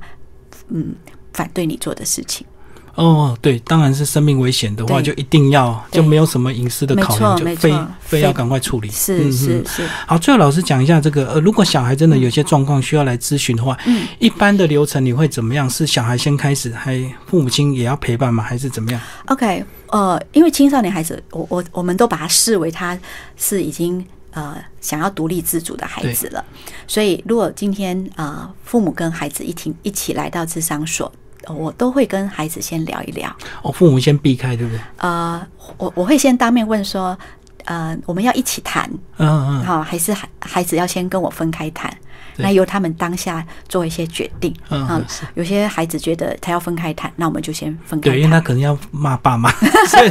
[0.69, 0.95] 嗯
[1.33, 2.47] 反对你做的事情
[2.95, 8.89] 哦，对，当然是生命危险的话，就一定要就没有什么隐私的考量，就非非要赶快处理。
[8.91, 9.83] 是是是。
[10.05, 15.67] 好，最后老师讲一下这个呃，如果小孩真的有些状况需要来咨询的话，嗯，一般的流程你会怎么样？
[15.67, 18.43] 是小孩先开始，还父母亲也要陪伴吗？
[18.43, 22.95] 还是怎么样？OK，呃，因为青少年孩子，我我我们都把他视为他
[23.35, 24.05] 是已经。
[24.33, 26.43] 呃，想要独立自主的孩子了，
[26.87, 31.11] 所以如果今天呃父母跟孩子一起一起来到智商所，
[31.47, 33.29] 我都会跟孩子先聊一聊。
[33.61, 34.81] 哦，父母先避开，对不对？
[34.97, 35.45] 呃，
[35.77, 37.17] 我我会先当面问说，
[37.65, 41.95] 呃，我们要一起谈，嗯嗯，好，还是孩孩子要先跟我分开谈。
[42.37, 45.01] 那由他们当下做一些决定啊。
[45.35, 48.09] 有些孩子觉得他要分开谈，那我们就先分开。
[48.09, 49.51] 对，因为他可能要骂爸妈，
[49.87, 50.09] 所以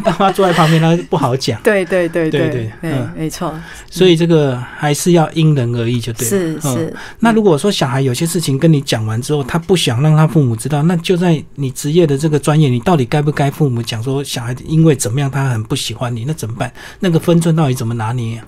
[0.00, 1.60] 爸妈坐在旁边，他不好讲。
[1.62, 3.54] 对对对对对，嗯，没错。
[3.90, 6.26] 所以这个还是要因人而异，就对。
[6.26, 6.94] 是是。
[7.18, 16.72] 那如果说小孩有些事情跟你讲完之后，他不想让他父母知道，那就在你职业的这个专业，你到底该不该父母讲说小孩因为怎么样，他很不喜欢你，那怎么办？
[17.00, 18.42] 那个分寸到底怎么拿捏？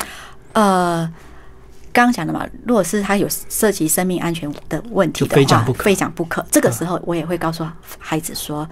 [0.52, 1.10] 呃。
[1.92, 6.44] 刚刚讲的嘛，如果是他有涉及生命安全的问题的话，非讲不可。
[6.50, 7.66] 这个时候，我也会告诉
[7.98, 8.68] 孩子说，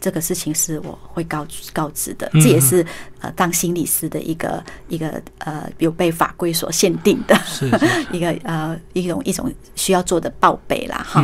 [0.00, 2.30] 这个事情是我会告告知的。
[2.34, 2.84] 这也是
[3.20, 7.36] 呃，当心理师的一个一个呃，有被法规所限定的，
[8.12, 11.20] 一个呃一种一种需要做的报备啦，哈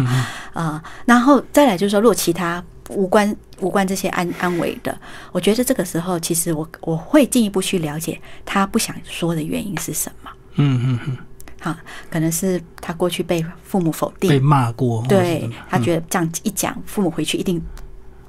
[0.52, 0.82] 啊。
[1.04, 4.98] 然后再来就是说，如果其他无关无关这些安安危的，
[5.30, 10.30] 我觉得这个时候其实我我会进一步去了解他不想说的原因是什么。
[10.56, 11.16] 嗯嗯嗯。
[11.64, 17.60] 啊，可能是他过去被父母否定、被骂过，对他觉得这样一讲，父母回去一定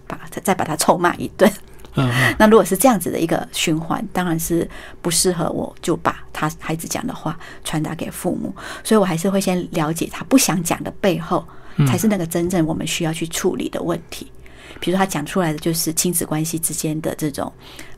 [0.07, 1.51] 把他再把他臭骂一顿。
[1.95, 4.67] 嗯， 那如果是这样子的一个循环，当然是
[5.01, 8.55] 不适合我，就把他孩子讲的话传达给父母。
[8.85, 11.45] 所以我还是会先了解他不想讲的背后，
[11.85, 14.31] 才是那个真正我们需要去处理的问题。
[14.79, 17.51] 比如他讲出来的就是亲子关系之间的这种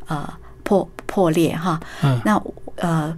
[0.08, 0.28] 呃
[0.64, 2.42] 破破裂哈，嗯，那
[2.78, 3.16] 呃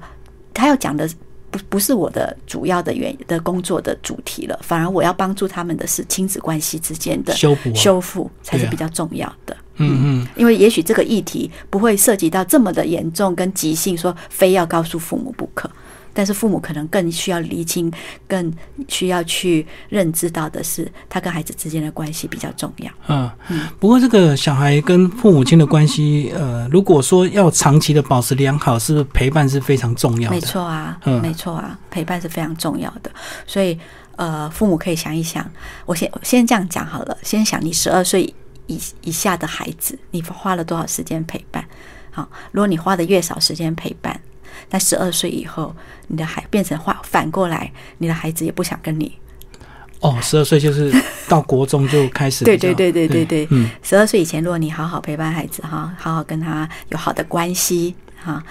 [0.54, 1.10] 他要讲的。
[1.52, 9.56] 不不是我的主要的原的工作的主题了，反而我要帮助他们的是亲子关系之间的修复，修复才是比较重要的。
[9.78, 15.70] 嗯嗯，因为也许这个议题不会涉及到这么的严重跟急性，说非要告诉父母不可。
[16.14, 17.92] 但是父母可能更需要厘清，
[18.28, 18.52] 更
[18.88, 22.92] 需要去认知到的是，他跟孩子之间的关系比较重要。
[23.08, 23.68] 嗯嗯。
[23.80, 30.36] 不过这个小孩跟父母亲的关系，呃，如果说要长期的保持良好，是不是陪伴是非常重要的？
[30.36, 33.12] 没错啊，嗯，没错啊，陪伴是非常重要的。
[33.48, 33.78] 所以，
[34.16, 35.50] 呃，父母可以想一想，
[35.86, 38.34] 我先先这样讲好了，先想你十二岁
[38.68, 41.64] 以以下的孩子，你花了多少时间陪伴？
[42.12, 44.20] 好，如果你花的越少时间陪伴。
[44.70, 45.76] 在十二岁以后，
[46.08, 49.18] 你的孩变成话反过来，你的孩子也不想跟你。
[50.00, 50.94] 哦， 十二岁就是
[51.28, 52.46] 到国中就开始。
[52.46, 58.44] 对对对对对对，嗯，十二岁以前，如果你好好陪伴孩子哈，好好跟他有好的关系哈，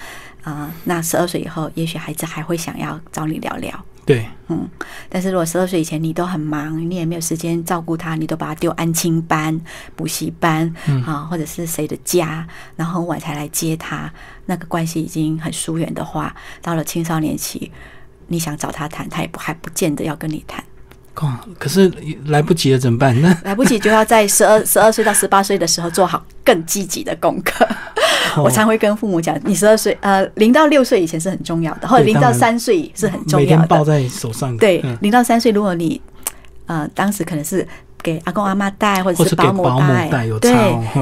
[0.43, 3.85] 啊，那十二岁以后，也许孩子还会想要找你聊聊。
[4.09, 4.67] 对，嗯，
[5.07, 9.61] 但是如果十二岁以前你都很忙，你也没有时间照顾他，你都把他丢安亲班、
[9.95, 10.73] 补习班，
[11.05, 12.43] 啊，或者是谁的家，
[12.75, 14.11] 然后很晚才来接他，
[14.47, 17.71] 那个关系已经很疏远的话，到了青少年期，
[18.25, 20.63] 你想找他谈，他也不还不见得要跟你谈。
[21.17, 21.87] 哦，可是
[22.25, 23.21] 来不及了，怎么办？
[23.21, 27.67] 那来不及就要在十二十二岁到十八岁的时候做好更积极的功课。
[28.43, 33.67] 我常会跟父母讲，你十二岁呃零到六岁以前是很重要的，或者零到三岁是很重要的。
[33.67, 34.55] 抱在手上。
[34.57, 36.01] 对，零到三岁，如果你
[36.65, 37.67] 呃当时可能是
[38.01, 40.53] 给阿公阿妈带，或者是保姆带，对，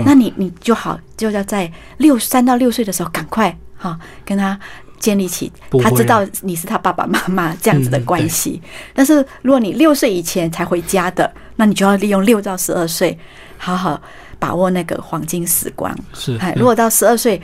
[0.06, 4.60] 那你你就好就要在六三到六岁的时候赶快哈跟他。
[5.00, 5.52] 建立起
[5.84, 8.60] 他知道你是他爸爸妈妈这样子的关系，
[8.96, 13.16] 但是如果你六岁以前才回家的，那你就要利用六到十二岁，
[13.60, 14.02] 好好
[14.40, 15.94] 把握那个黄金时光。
[16.14, 17.42] 是，哎，如果到十二岁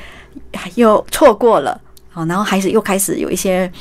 [0.75, 1.79] 又错过了，
[2.09, 3.71] 好，然后孩子又开始有一些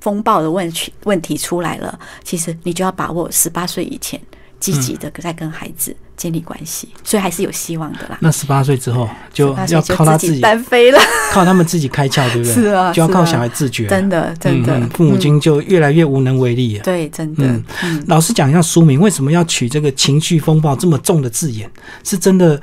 [0.00, 4.20] 风暴的问题问题出来了，其实你就要把握十八岁以前，
[4.60, 5.94] 积极的在跟孩子。
[6.18, 8.18] 建立关系，所以还是有希望的啦。
[8.20, 10.98] 那十八岁之后就要靠他自己单飞了，
[11.30, 12.54] 靠他们自己开窍，对不对？
[12.54, 13.86] 是啊，就要靠小孩自觉。
[13.86, 16.82] 真的，真的，父母亲就越来越无能为力了。
[16.82, 17.44] 对，真的。
[17.84, 21.70] 嗯，老师讲一下书名，为什么要取这个情绪风暴这么重的字眼？
[22.02, 22.60] 是真的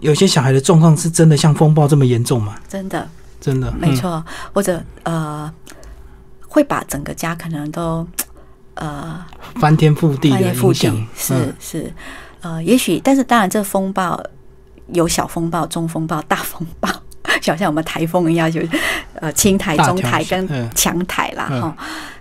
[0.00, 2.54] 有些小孩的状况是真的像风暴这么严重吗？
[2.68, 3.08] 真的，
[3.40, 4.24] 真的，没错。
[4.52, 5.52] 或者呃，
[6.46, 8.06] 会把整个家可能都
[8.74, 9.24] 呃
[9.56, 11.92] 翻天覆地的影响，是是。
[12.40, 14.20] 呃，也许，但是当然，这风暴
[14.88, 16.88] 有小风暴、中风暴、大风暴，
[17.40, 18.60] 就像我们台风一样，就
[19.14, 21.76] 呃轻台、中台跟强台啦哈。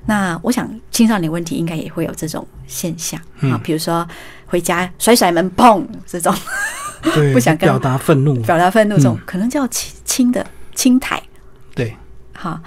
[0.06, 4.08] 那我想青少年问题应该也会有这种现象啊，比如说
[4.46, 6.32] 回家甩甩门砰这种，
[7.34, 11.20] 不想表达愤怒，表达愤怒这种，可能叫轻轻的轻台。
[11.74, 11.98] 对，
[12.34, 12.60] 好，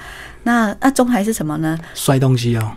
[0.42, 1.79] 那那中台是什么呢？
[1.94, 2.73] 摔东西哦。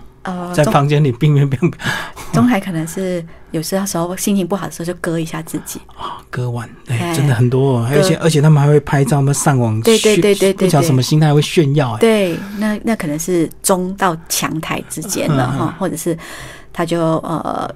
[0.54, 1.72] 在房间里冰冰冰。
[2.34, 12.00] 中海可能是有时候时候心情不好的时候就割一下自己啊，割完哎，真的很多，而且而且他们还会拍照，们上网对对对对对，不晓什么心态会炫耀哎。
[12.00, 16.16] 对，那那可能是中到强台之间了哈，或者是
[16.72, 17.74] 他就呃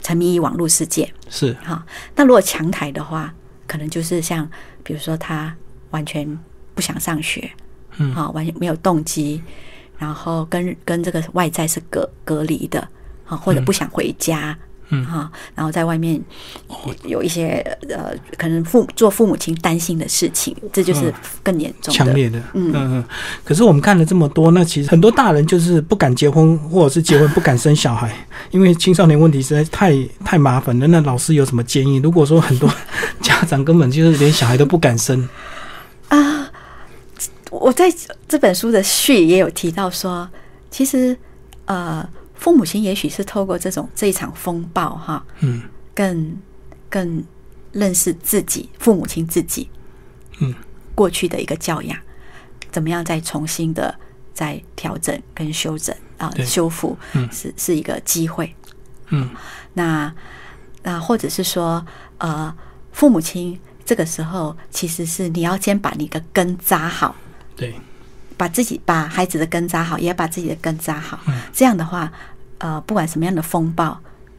[0.00, 1.84] 沉迷于网络世界是哈。
[2.14, 3.34] 那如果强台的话，
[3.66, 4.48] 可能就是像
[4.82, 5.54] 比如说他
[5.90, 6.38] 完全
[6.74, 7.50] 不想上学，
[7.98, 9.42] 嗯，好，完全没有动机。
[10.02, 12.80] 然后跟跟这个外在是隔隔离的，
[13.24, 16.20] 啊，或者不想回家，嗯哈，然后在外面
[17.04, 23.04] 有一些呃，可能父做父母亲担心的事情，这就是更严重、强烈的，嗯嗯。
[23.44, 28.12] 可是我们看了这么多，那其实很多大人就是不敢结婚，或者是结婚不敢生小孩，
[28.50, 30.86] 因为青少年问题实在太太麻烦了。
[30.88, 31.98] 那老师有什么建议？
[31.98, 32.68] 如果说很多
[33.22, 35.28] 家长根本就是连小孩都不敢生
[36.08, 36.41] 啊。
[37.62, 37.86] 我在
[38.26, 40.28] 这本书的序也有提到说，
[40.68, 41.16] 其实
[41.66, 45.62] 呃，父母亲也许是透过这种这一场风暴哈，嗯，
[45.94, 46.36] 更
[46.90, 47.22] 更
[47.70, 49.70] 认识自己，父母亲自己，
[50.40, 50.52] 嗯，
[50.92, 51.96] 过去的一个教养，
[52.72, 53.94] 怎么样再重新的
[54.34, 58.52] 再调整跟修整啊，修复，嗯，是是一个机会，
[59.10, 59.30] 嗯，
[59.74, 60.12] 那
[60.82, 61.86] 那或者是说
[62.18, 62.52] 呃，
[62.90, 67.14] 父母亲这个时候其实是你要先把你的根扎好。
[67.62, 67.74] 对，
[68.36, 71.20] 把自己把孩子的根扎好，也把自己的根扎好。
[71.52, 72.10] 这样的话，
[72.58, 73.96] 呃，不管什么样的风暴，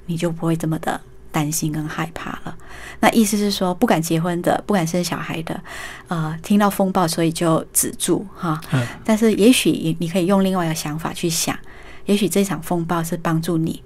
[0.07, 0.99] 你就不会这么的
[1.31, 2.57] 担心跟害怕了。
[2.99, 5.63] 那意思是说，不敢结婚的，不敢生小孩的，
[6.09, 8.59] 呃，听到风暴，所以就止住哈。
[8.73, 8.85] 嗯。
[9.05, 11.57] 但是，也许你可以用另外一个想法去想，
[12.05, 13.81] 也许这场风暴是帮助你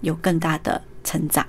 [0.00, 1.46] 有更大的成长。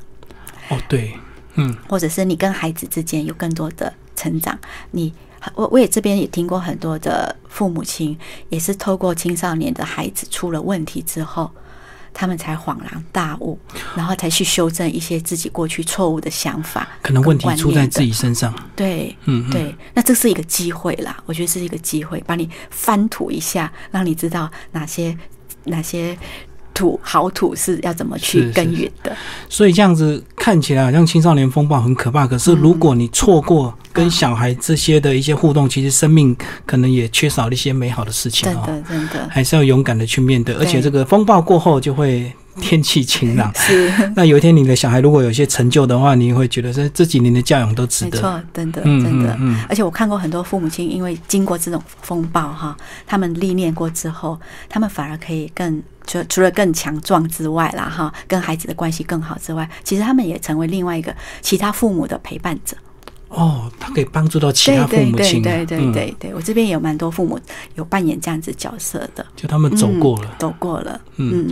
[0.69, 1.17] 哦，对，
[1.55, 4.59] 嗯，或者是你跟孩子之间有更多的成长，
[4.91, 5.11] 你。
[5.55, 8.17] 我我也这边也听过很多的父母亲，
[8.49, 11.49] 也是透过青少年的孩子出了问题之后，
[12.13, 13.57] 他们才恍然大悟，
[13.95, 16.87] 然后才去修正一些自己过去错误的想法。
[17.01, 18.53] 可能问题出在自己身上。
[18.75, 25.17] 对，嗯，对，那这是一个机会啦，我觉得是一个机会，把你翻土一下，让你知道哪些
[25.63, 26.17] 哪些。
[26.81, 29.15] 土好土是要怎么去耕耘的？
[29.47, 32.25] 所以这样子看起来好像青少年风暴很可怕。
[32.25, 38.63] 可是如果你错过跟小孩这些的一些互动，其实生命可能也缺少了一些美好的事情啊！
[38.65, 40.55] 真的，真的，还是要勇敢的去面对。
[40.55, 42.31] 而且这个风暴过后就会。
[42.59, 48.17] 天气晴朗， 是那有一天你的小孩如果有些成就的话，你会觉得这这几年的教养都值得。
[48.17, 49.37] 没错，真的，真的。
[49.69, 52.75] 而且我看过很多父母亲，因为经过这种风暴哈，
[53.07, 62.75] 他们历练过之后，他们反而可以更除除了更强壮之外啦哈，跟孩子的关系更好之外，其实他们也成为另外一个其他父母的陪伴者。
[63.31, 65.41] 哦，他可以帮助到其他父母亲。
[65.41, 67.39] 对对对对对，我这边也有蛮多父母
[67.75, 70.99] 有扮演这样子角色的，就他们走过了，走过了。
[71.15, 71.49] 嗯，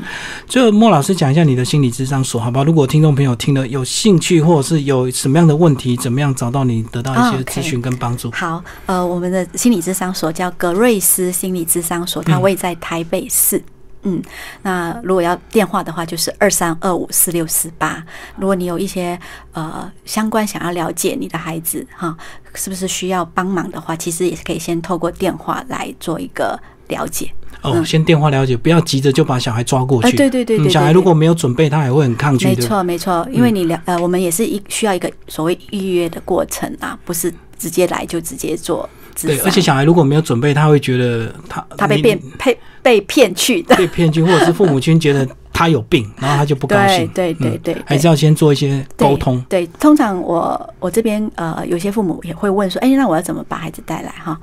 [0.47, 2.63] 就莫老师讲一下你的心理智商所，好吧？
[2.63, 8.29] 如果听众朋友听了有兴趣，或者是有什么样的问题，怎么样找到你，得到一些咨询跟帮助？
[8.31, 13.63] 好，呃，我们的心理智商所叫格瑞斯心理智商所，它位在台北市。
[14.03, 14.21] 嗯，
[14.61, 18.03] 那如果要电话的话，就是二三二五四六四八。
[18.37, 19.19] 如果你有一些
[19.51, 22.15] 呃相关想要了解你的孩子哈，
[22.53, 26.57] 是不是需要帮忙的话，其实也是可以先透过电话来做一个
[26.87, 27.29] 了解。
[27.61, 30.15] 哦，先电话了解，不要急着就把小孩抓过去。
[30.15, 32.45] 对对对对，小孩如果没有准备，他也会很抗拒。
[32.45, 38.89] 没错没错，因为你了呃，我们也是一需要一个所谓预约的过程啊，不是直接来就直接做。
[39.27, 45.27] 对，而且小孩如果没有准备，他会觉得他他被骗被被骗去的， 被骗去，或者是父母亲觉得。
[45.51, 47.05] 他有病， 然后他就不高兴。
[47.09, 49.43] 对对对对，还是要先做一些沟通。
[49.49, 54.39] 对，通常我我这边呃，有些父母也会问说，哎，那我要怎么把孩子带来哈？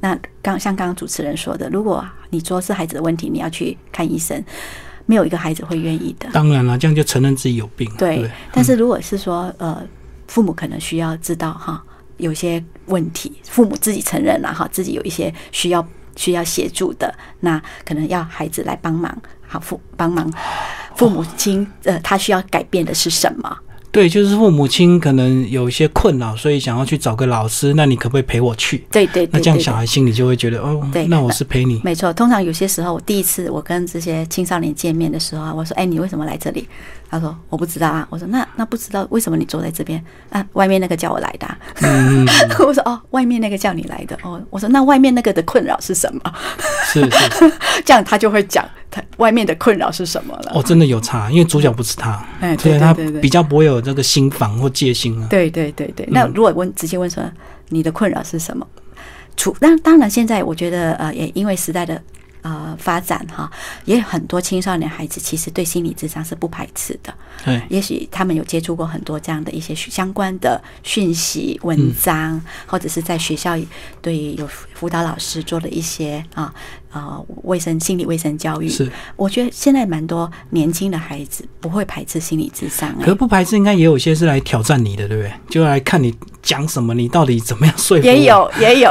[0.00, 4.42] 那刚像刚刚主持人说的，如果你说是孩子的问题，你要去看医生，
[5.04, 6.28] 没有一个孩子会愿意的。
[6.32, 7.88] 当然了，这样就承认自己有病。
[7.96, 9.80] 对，但是如果是说呃，
[10.26, 11.80] 父母可能需要知道哈，
[12.18, 20.32] 有些问题，父母自己承认了哈，自己有一些需要需要协助的，那可能要孩子来帮忙，好父帮忙
[20.96, 23.58] 父母亲呃，他需要改变的是什么？
[23.96, 27.72] 对，就是父母亲可能有一些困扰，所以想要去找个老师。
[27.72, 28.84] 那你可不可以陪我去？
[28.92, 31.80] 对对，那这样小孩心里就会觉得哦，那我是陪你。
[31.82, 36.68] 没错，通常有些时候，我第一次我跟这些青少年见面的时候啊，我说：“哎，你为什么来这里？”
[37.08, 40.04] 他说：“我不知道啊。”我说：“那那不知道为什么你坐在这边？
[40.28, 41.48] 啊，外面那个叫我来的。”
[41.80, 42.26] 嗯
[42.60, 46.20] 我说：“哦，外面那个叫你来的。”哦，我说：“那外面那个的困扰是什么？”
[46.92, 48.62] 是是是， 这样他就会讲
[48.96, 50.52] 他外面的困扰是什么了。
[50.54, 55.26] 哦，真的有差，因为主角不是他，哎，对他比较不会有这个心防或戒心啊。
[55.28, 57.22] 对对对对，那如果问直接问说
[57.68, 58.66] 你的困扰是什么？
[59.36, 62.00] 除那当然现在我觉得呃，也因为时代的。
[62.42, 63.50] 呃，发展哈，
[63.86, 67.12] 也有很多青少年孩子其实对心理智商是不排斥的。
[67.44, 73.58] 对，也许他们有接触过很多这样的一些相关的讯息、文章，或者是在学校
[74.00, 76.54] 对有辅导老师做了一些啊
[76.96, 78.68] 啊卫生心理卫生教育。
[78.68, 82.94] 是，我觉得现在蛮多年轻的孩子不会排斥心理智商。
[83.02, 85.32] 可不排斥，应该也有些是来挑战你的，对不对？
[85.48, 88.04] 就来看你讲什么，你到底怎么样说服？
[88.04, 88.90] 也有， 也有，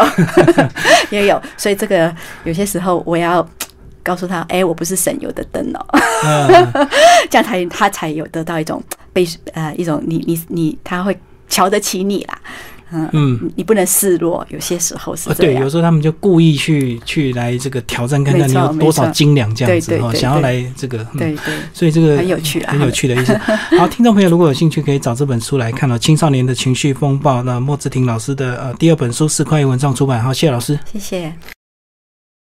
[1.10, 1.42] 也有。
[1.58, 3.48] 所以这个有些时候我要。
[4.06, 5.84] 告诉他，哎，我不是省油的灯哦，
[7.28, 8.80] 这样才他才有得到一种
[9.12, 12.40] 被呃一种你你你他会瞧得起你啦，
[12.92, 13.10] 嗯。
[13.14, 23.34] 嗯，你不能示弱，有些时候是对，有时候他们就故意去去来这个挑战，看看你有多少斤两这样子哈，想要来这个，对对，所以这个很有趣，很有趣的意思。
[23.78, 31.34] 好，听众朋友如果有兴趣，可以找这本书来看哦，《青少年的情绪风暴》，那莫志婷老师的呃第二本书是快意文创出版，好，谢谢老师，谢谢。